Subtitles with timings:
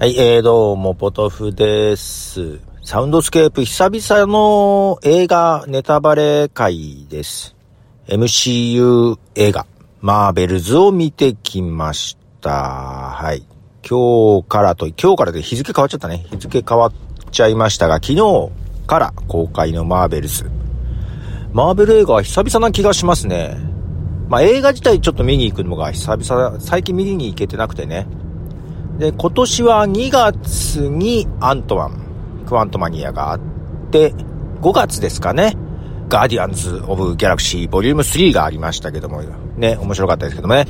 [0.00, 2.60] はい、えー、どうも、ポトフです。
[2.82, 7.56] サウンドスケープ久々の映画ネタバレ会です。
[8.06, 9.66] MCU 映画、
[10.00, 12.50] マーベルズを見てきました。
[12.50, 13.44] はい。
[13.86, 16.24] 今日からと、今日からで日付変わっちゃったね。
[16.30, 16.92] 日付変わっ
[17.32, 18.50] ちゃいましたが、昨日
[18.86, 20.50] から公開のマーベルズ。
[21.52, 23.56] マーベル映画は久々な気がしますね。
[24.28, 28.06] まあ映画自体ちょっと見に行くのが久々、最近見に行けてなくてね。
[28.98, 33.40] で、今年は2月にアントマン、クワントマニアがあっ
[33.90, 34.12] て、
[34.60, 35.56] 5月ですかね、
[36.08, 39.22] ガーディアンズ・オブ・ギャラクシーボリューム3がありましたけども、
[39.56, 40.66] ね、面白かったですけどもね。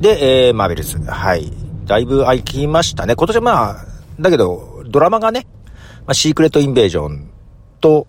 [0.00, 0.98] で、えー、マーベルズ。
[0.98, 1.52] はい。
[1.84, 3.14] だいぶ空きましたね。
[3.14, 3.76] 今年はまあ、
[4.18, 5.46] だけど、ドラマがね、
[6.06, 7.30] まあ、シークレット・インベージョン
[7.80, 8.06] と、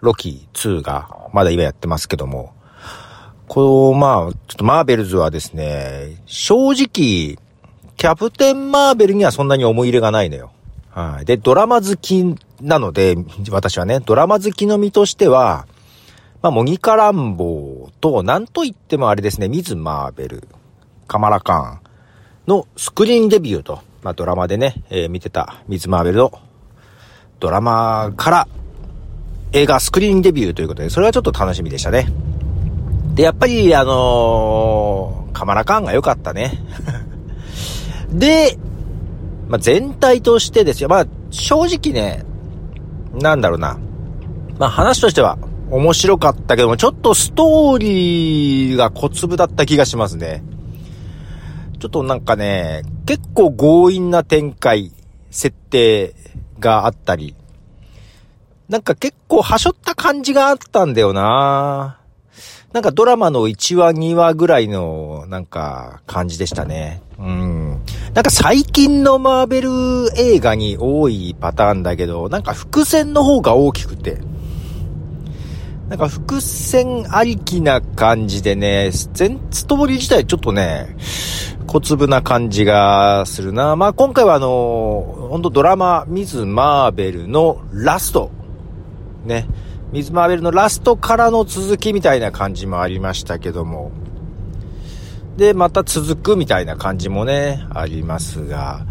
[0.00, 2.52] ロキ2が、まだ今やってますけども、
[3.48, 7.38] こう、まあ、ちょっとマーベルズはですね、正直、
[7.96, 10.52] キャプテンマーベルにはそんなに思い入れがないのよ。
[10.90, 11.24] はい。
[11.24, 13.16] で、ドラマ好きなので、
[13.50, 15.66] 私はね、ドラマ好きの身としては、
[16.42, 20.48] まあ、モニカランボーと、なんと言ってもあれですね、ミズ・マーベル、
[21.08, 21.88] カマラカーン
[22.46, 26.32] のスクリーンデビューと、まあ、ドラマでね、えー、見てたミズ・マーベルの
[27.40, 28.48] ドラマから
[29.52, 32.08] 映画スクリーンデビューということで、それはちょっと楽しみでしたね。
[33.14, 36.52] で、やっぱり、あのー、カマラカンが良かったね。
[38.12, 38.58] で、
[39.48, 40.88] まあ、全体としてですよ。
[40.88, 42.24] まあ、正直ね、
[43.14, 43.78] なんだろうな。
[44.58, 45.38] まあ、話としては
[45.70, 50.42] 面白かったけども、ちょっとストーリーが小粒だった気がしますね。
[51.78, 54.92] ちょっとなんかね、結構強引な展開、
[55.30, 56.14] 設定
[56.58, 57.34] があったり、
[58.68, 61.98] なんか結構はしょった感じがあったんだよな
[62.72, 67.00] なんかドラマの1話2話ぐらいのなんか感じでしたね。
[67.18, 67.80] うん。
[68.12, 69.70] なんか最近のマーベル
[70.20, 74.18] 映画に多いパターンだけど、なんか伏線の方が大きくて。
[75.88, 80.94] なんか伏線ありきな感じでね、全ストーリー自体ちょっとね、
[81.66, 83.76] 小粒な感じがするな。
[83.76, 88.37] まあ今回はあの、ほんとドラマ、ミズ・マーベルのラスト。
[89.24, 89.46] ね。
[89.92, 93.90] ミズ・マーベルのラストからの続きみたいな感じもありましたけども。
[95.36, 98.84] で、また続くみたいな感じもね、ありますが。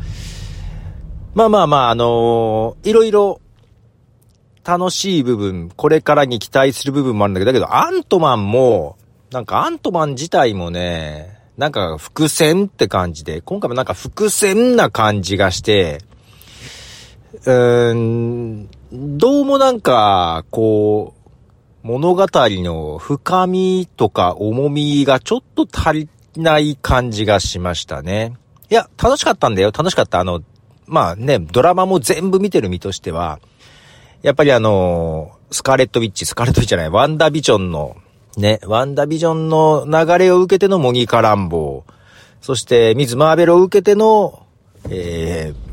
[1.36, 3.42] まあまあまあ、あのー、いろいろ
[4.64, 8.98] 楽しい部分、これからに期待する部分もあるんだけど、だけどアントマンも、
[9.32, 16.00] なんかアントマン自体もね、なんか伏線って感じで、今回もなんか伏線な感じがして、
[17.46, 21.14] うーん、どうもなんか、こ
[21.84, 28.38] う、物語の深みとか重みがちょっと足りない感じがしましたね。
[28.70, 29.74] いや、楽しかったんだよ。
[29.78, 30.22] 楽しかった。
[30.22, 30.42] あの、
[30.86, 33.42] まあね、ドラマも全部見てる身としては、
[34.22, 37.98] やっぱりあの、スカーレットウィッチ、スカーレットウィッチじゃない、ワンダビジョンの、
[38.38, 41.94] ね、ワンダビジョンの流れを受けてのモニカランボー、
[42.40, 44.46] そしてミズ・マーベルを受けての、
[44.90, 45.67] えー、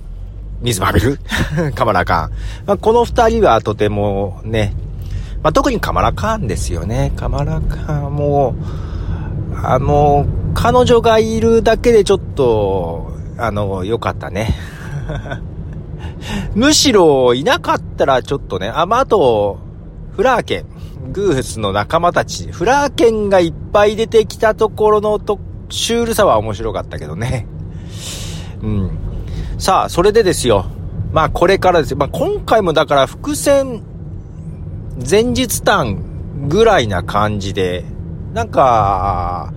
[0.65, 2.31] ミズ・マーベルカマラカーン。
[2.67, 4.75] まあ、この二人はとてもね、
[5.43, 7.13] まあ、特にカマラカーンですよね。
[7.17, 8.55] カマラカーンも、
[9.63, 10.25] あの、
[10.55, 14.55] 彼女がいるだけでちょっと、あの、良かったね。
[16.57, 19.59] むしろ、いなかったらちょっとね、あ、まあ、あと、
[20.13, 25.39] フラーケン、グーフスの仲間たち、フラーケンがいっぱい出てきたところのと、
[25.69, 27.47] シュールさは面白かったけどね。
[28.63, 29.04] うん。
[29.59, 30.67] さあ、それでですよ。
[31.13, 31.97] まあこれからですよ。
[31.97, 33.83] まあ今回もだから伏線、
[35.09, 37.85] 前日短ぐらいな感じで、
[38.33, 39.53] なんか、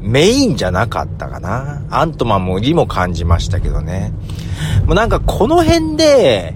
[0.00, 1.82] メインじゃなかったかな。
[1.90, 4.12] アントマンもリも感じましたけどね。
[4.86, 6.54] もうなんかこの辺で、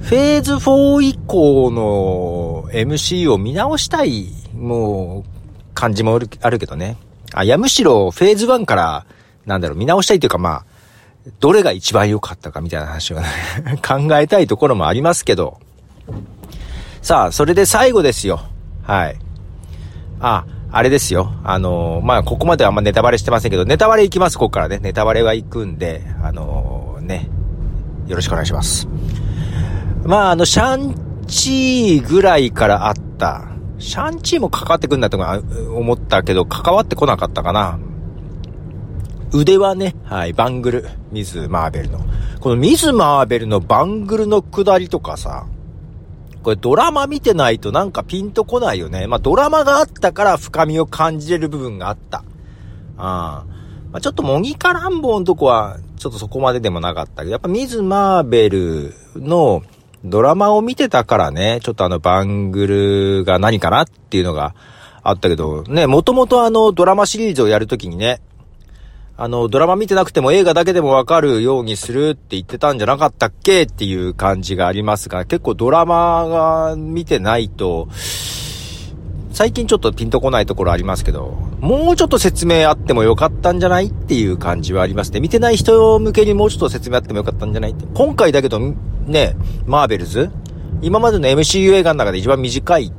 [0.00, 6.96] フェーズ4以降の MC を見直したい、もう、感じもあるけどね。
[7.32, 9.06] あ、いや、むしろフェーズ1から、
[9.46, 10.64] なんだろう、見直したいというかまあ、
[11.40, 13.26] どれが一番良かったかみたいな話をね
[13.86, 15.58] 考えたいところもありますけど。
[17.00, 18.40] さあ、それで最後ですよ。
[18.82, 19.16] はい。
[20.20, 21.32] あ、あれですよ。
[21.44, 24.78] あの、まあ、ここまではあんまネタバレしてませんけど、ネタバレ行きます、ここからね。
[24.78, 27.28] ネタバレは行くんで、あの、ね、
[28.06, 28.88] よろしくお願いします。
[30.04, 30.94] まあ、あの、シャン
[31.26, 33.44] チーぐらいからあった、
[33.78, 35.40] シャンチーも関わってくんだとか
[35.74, 37.78] 思ったけど、関わってこなかったかな。
[39.34, 41.98] 腕はね、はい、バングル、ミズ・マーベルの。
[42.38, 45.46] このミズ・マーベルのバングルの下りとかさ、
[46.44, 49.08] これドラマ見てないとなんかピンとこないよね。
[49.08, 52.22] まあドラマがあったから深みを感じれる部分があった。
[52.96, 53.44] あ
[53.90, 59.62] まあ、ちょっとモギカランボのとこはちょっとそこまででもなかったけど、やっぱミズ・マーベルの
[60.04, 64.54] ドラマを見てたからね、ちょっとあのバングルが何かなっていうのが
[65.02, 68.20] あったけど、ね、もともとあのドラマシリーズをやるときにね、
[69.16, 77.86] あの、ドラマ見てなくても映画だけでもわかるようにするって言ってたんじゃなかったっけっていう感じがありますが、結構ドラマが見てないと、
[79.30, 85.20] 最近ちょっとピンとこないところありますけど、もうちょっと説明あってもよかったんじゃないっていう感じはありますね。
[85.20, 87.86] 見てない人向けにもうちょっと説明あってもよかったんじゃないって。
[87.94, 88.58] 今回だけど、
[89.06, 90.30] ね、マーベルズ
[90.82, 92.92] 今までの MCU 映画の中で一番短いっ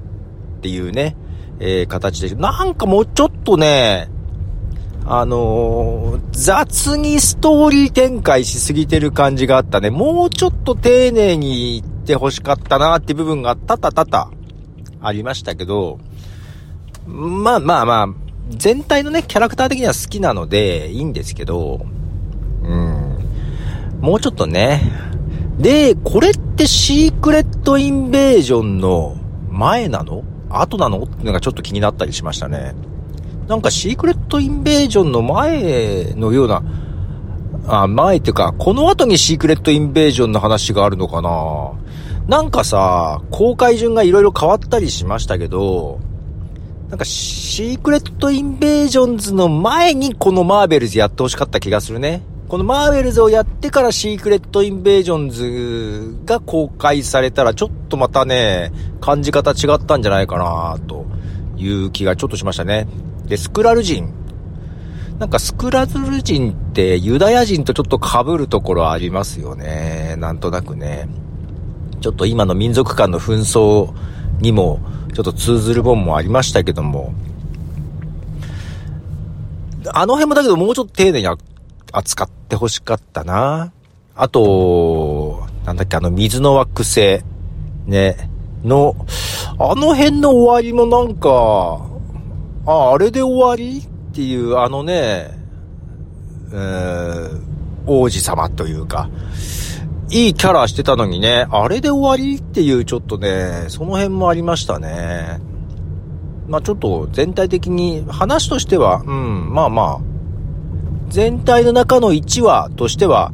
[0.62, 1.18] ていうね、
[1.60, 4.10] えー、形で、なんかもうちょっとね、
[5.08, 9.92] あのー、雑にストーリー展開しすぎてる感じがあったね。
[9.92, 14.32] もうちょっと丁寧に言って欲しかったなって部分がたたたた
[15.02, 16.00] ありましたけど、
[17.06, 18.08] まあまあまあ、
[18.50, 21.86] 全体のね、キャラクター的には好きなのでいいんですけど、
[22.64, 23.18] うん。
[24.02, 24.82] もうちょっとね。
[25.60, 29.18] で、これってシークレットインベージョンの
[29.52, 30.24] 前なの？
[30.50, 31.04] 後なの？
[31.04, 32.74] っていうのがちょっと気になったりしましたね。
[33.48, 36.64] なんかシークレットインベージョンの前のような、
[37.68, 41.72] あ、前っていうか、この後にシークレットインベージョンの話があるのかな
[42.28, 46.00] なんかさ、公開順がいろいろ変わったりしましたけど、
[46.90, 52.24] なんかシークレットインベージョンズの前にこのマーベルズやってほしかった気がするね。
[52.48, 58.72] このマーベルズをやってからシークレットインベージョンズが公開されたらちょっとまたね、
[59.02, 61.06] 感じ方違ったんじゃないかなと
[61.58, 62.88] いう気がちょっとしましたね。
[63.28, 64.14] で、スクラル人。
[65.20, 70.16] なんかスクラル人ってユダヤ人とちょっと被るところありますよね。
[70.18, 71.08] なんとなくね。
[72.02, 73.94] ちょっと今の民族間の紛争
[74.42, 74.80] にも
[75.14, 77.14] ちょっと通ずる本もありましたけども。
[79.94, 81.28] あの辺もだけどもうちょっと丁寧に
[81.94, 83.72] 扱ってほしかったな。
[84.16, 87.22] あと、なんだっけ、あの水の惑星、
[87.86, 88.30] ね、
[88.64, 88.96] の、
[89.58, 91.95] あの辺の終わりもなんか、
[92.66, 93.80] あ、あれで終わり？
[93.80, 95.30] っていう、あのね、
[96.52, 97.42] えー、
[97.86, 99.10] 王子様というか、
[100.10, 105.40] いいキャラしてたのにね、あれで終わりっていうちょっとね、その辺もありましたね。
[106.48, 110.00] まあちょっと全体的に話としては、うん、まあまあ、
[111.10, 113.32] 全体の中の1話としては、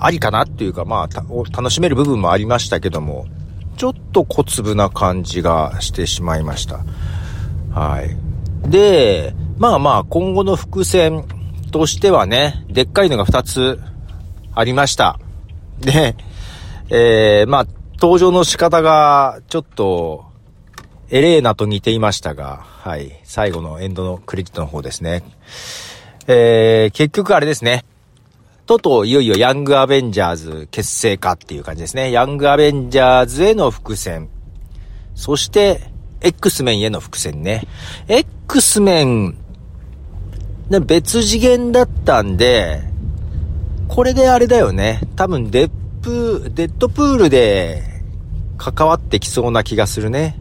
[0.00, 3.26] ありかなっていうか、まあ、楽しめる部分もありましたけども、
[3.76, 6.84] ちょっと小粒な感じがしてしまいました。
[7.70, 8.23] はい。
[8.66, 11.24] で、まあまあ、今後の伏線
[11.70, 13.80] としてはね、でっかいのが2つ
[14.54, 15.18] ありました。
[15.80, 16.16] で、
[16.90, 17.66] えー、まあ、
[18.00, 20.24] 登場の仕方が、ちょっと、
[21.10, 23.20] エレーナと似ていましたが、はい。
[23.24, 25.22] 最後のエンドのクレジットの方ですね。
[26.26, 27.84] えー、結局あれですね。
[28.66, 32.10] とといよいよヤングアベンジャーズ結成かっていう感じですね。
[32.10, 34.30] ヤングアベンジャーズへの伏線。
[35.14, 35.80] そして、
[36.22, 37.66] X メンへの伏線ね。
[38.46, 39.36] X メン、
[40.86, 42.82] 別次元だったんで、
[43.88, 45.00] これであれだよね。
[45.16, 45.70] 多分デッ
[46.02, 47.82] プ、デッドプールで
[48.58, 50.38] 関わってきそうな気がするね。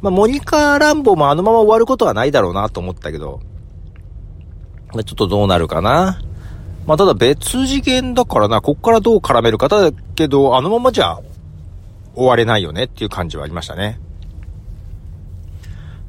[0.00, 3.40] まあ、モニカ・ランボもあのまま終わることはないだろうなと思ったけど、
[4.92, 6.20] ちょっとどうなるかな。
[6.86, 9.68] まあ、ただ別次元だからな、こっからどう絡めるか。
[9.68, 11.18] だけど、あのままじゃ
[12.14, 14.00] 終われないよねっていう感じはありましたね。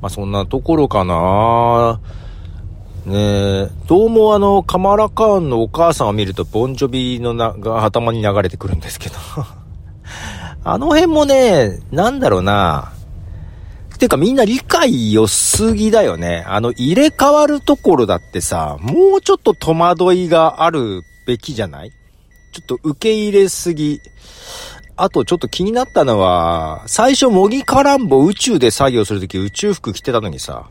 [0.02, 2.00] まあ、そんなところかな
[3.06, 3.16] ね
[3.66, 9.16] え、どうもあの、カマラカーンのお母さんを見ると、ボンジョビのな、が頭に流れてくるんですけど
[10.64, 12.92] あの辺もね、なんだろうな。
[14.00, 16.44] てかみんな理解良すぎだよね。
[16.48, 21.92] あの、入れ替わるところだってさ、もうちょっと戸惑いがあるべきじゃない？
[22.52, 24.02] ちょっと受け入れすぎ。
[24.98, 30.70] あとちょっと気になったのは、最初模擬カランボ宇宙で作業するとき宇宙服着てたのにさ、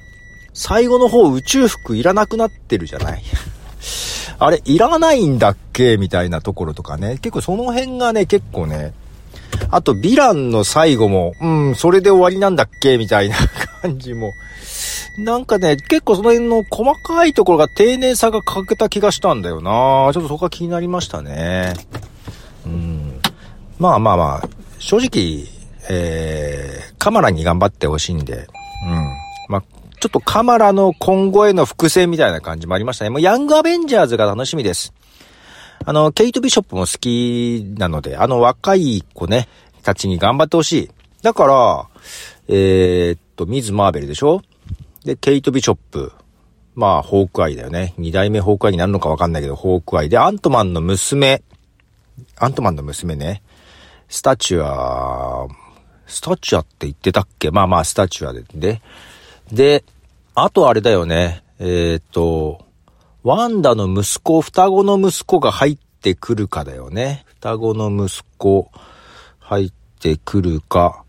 [0.54, 3.22] 最後の方宇宙服いらなくなってるじゃない？
[4.38, 5.96] あれ、いらないんだっけ？
[5.98, 7.18] みたいなところとかね。
[7.20, 8.94] 結構その辺がね、結構ね。
[9.70, 12.98] あと、ヴィランの最後も、うん、それで終わりなんだっけ？
[12.98, 13.36] みたいな
[13.82, 14.32] 感じも。
[15.18, 21.74] なんかね、結構その辺の細かいところが丁寧さが欠けた気がしたんだよなちょっとそこが気になりましたね。
[22.66, 23.03] うん。
[23.78, 25.46] まあまあまあ、正直、
[25.90, 28.46] えー、カマラに頑張ってほしいんで、
[28.86, 29.04] うん。
[29.48, 29.62] まあ、
[30.00, 33.10] ちょっとカマラの今後への伏線みたいな感じもありましたね。
[33.10, 34.92] もうヤングアベンジャーズが楽しみです。
[35.84, 39.48] あの、ケイト・ビショップも好きなので、あの若い子ね、
[39.82, 40.90] たちに頑張ってほしい。
[41.22, 41.86] だから、
[42.48, 44.40] えー、っと、ミズ・マーベルでしょ？
[45.04, 46.12] で、ケイト・ビショップ。
[46.74, 47.94] まあ、ホークアイだよね。
[47.98, 51.42] 二代目ホークアイになるのかわかんないけど、ホークアイで、アントマンの娘。
[52.36, 53.42] アントマンの娘ね。
[54.14, 55.48] スタチュア、
[56.06, 57.50] スタチュアって言ってたっけ？
[57.50, 58.44] まあまあ、スタチュアで。
[58.54, 58.80] で、
[59.50, 59.84] で、
[60.36, 61.42] あとあれだよね。
[61.58, 62.64] えー、っと、
[63.24, 67.24] ワンダの息子、双子の息子が入ってくるかだよね。
[67.40, 68.70] 双子の息子、
[69.40, 71.02] 入ってくるか。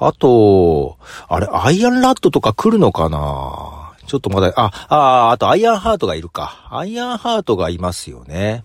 [0.00, 3.92] あと、あれ、アイアンラッドとか来るのかな？
[4.08, 6.66] ちょっとまだ、あ、あ、あとアイアンハートがいるか。
[6.72, 8.64] アイアンハートがいますよね。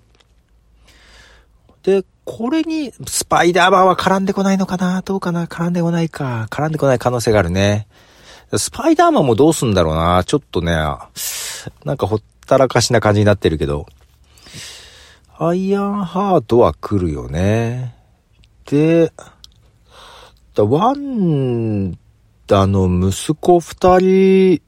[1.83, 5.03] で、これに、スパイダーマンは絡んでこないのかな？
[5.03, 5.45] どうかな？
[5.45, 6.47] 絡んでこないか。
[6.49, 7.87] 絡んでこない可能性があるね。
[8.57, 10.23] スパイダーマンもどうすんだろうな？
[10.23, 10.71] ちょっとね、
[11.85, 13.85] なんかほったらかしな感じになってるけど。
[15.37, 17.93] アイアンハートは来るよね。
[18.65, 19.11] で、
[20.57, 21.91] ワン
[22.47, 24.61] ダの息子二人、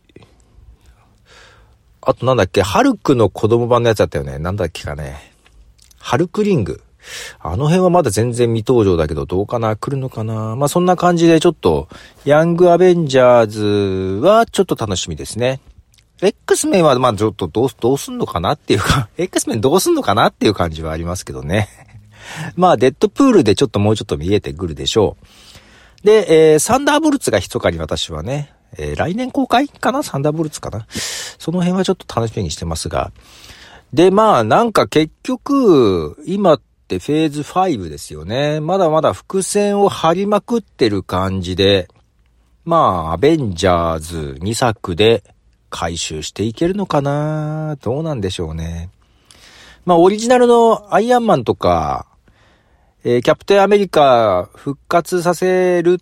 [2.01, 4.37] あとなんだっけ、ハルクの子供版のやつだったよね。
[4.37, 5.33] なんだっけかね。
[5.97, 6.83] ハルクリング。
[7.39, 9.75] あの辺はまだ全然未登場だけど、どうかな？
[9.75, 10.55] 来るのかな？
[10.55, 11.87] まあ、そんな感じでちょっと、
[12.25, 15.59] ヤングアベンジャーズはちょっと楽しみですね。
[16.21, 21.69] X メンはまあちょっとどう、どうすんのかなっていうか、X メンどうすんのかなっていう感じはありますけどね。
[22.57, 25.15] まあ、デッドプールでちょっともうちょっと見えてくるでしょ
[26.03, 26.05] う。
[26.05, 30.03] で、えー、サンダーボルツが密かに私はね、えー、来年公開かな？
[30.03, 30.87] サンダーボルツかな？
[30.89, 33.11] その辺はちょっと楽しみにしてますが。
[33.93, 38.61] で、まあ、なんか結局、今ってフェーズ5ですよね。
[38.61, 41.89] まだまだ伏線を張りまくってる感じで、
[42.63, 42.77] ま
[43.09, 45.21] あ、アベンジャーズ2作で
[45.69, 47.75] 回収していけるのかな？
[47.81, 48.89] どうなんでしょうね。
[49.83, 52.07] まあ、オリジナルのアイアンマンとか、
[53.03, 55.99] えー、キャプテンアメリカ復活させる、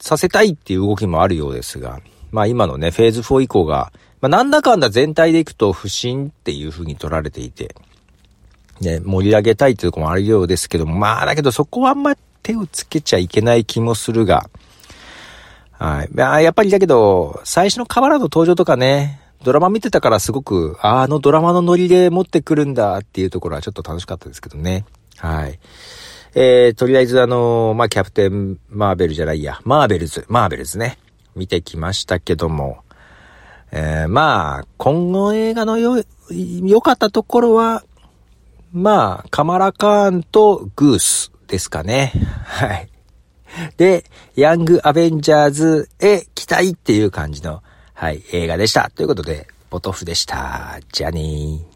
[0.00, 2.00] させたいっていう動きもあるようですが、
[2.32, 7.76] まあ今のね、フェーズ4以降が、まあなんだかんだ全体でいくと不審っていう風に取られていて、
[8.80, 14.48] ね、盛り上げたいっていうとこもあるようですけども、まあだけどそこはあんま手をつけちゃいけない気もするが、
[15.72, 16.08] はい。
[16.12, 24.84] まあやっぱりだけど、最初の河原の登場とかね、ドラマ見てたからすごく、あのドラマのノリで持ってくるんだっていうところはちょっと楽しかったですけどね。
[25.16, 25.58] はい。
[26.34, 30.98] えー、とりあえずあの、まあ、キャプテンマーベルじゃないや、マーベルズ、マーベルズね、
[31.34, 32.82] 見てきましたけども、
[33.72, 37.82] えー、まあ、今後映画のよ、良かったところは、
[38.72, 42.12] まあ、カマラカーンとグースですかね。
[42.44, 42.88] はい。
[43.76, 44.04] で、
[44.36, 47.62] ヤングアベンジャーズへ期待っていう感じの、
[47.94, 48.90] はい、映画でした。
[48.94, 50.78] ということで、ポトフでした。
[50.92, 51.69] じゃあねー。